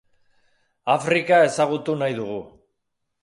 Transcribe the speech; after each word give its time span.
Afrika 0.93 1.41
ezagutu 1.49 1.95
nahi 1.99 2.17
dugu. 2.21 2.39